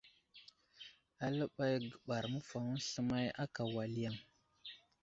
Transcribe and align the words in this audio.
Aləɓay 1.25 1.73
guɓar 1.91 2.23
məfahoŋ 2.33 2.75
sləmay 2.87 3.27
ákà 3.43 3.61
wal 3.73 3.93
yaŋ. 4.03 4.17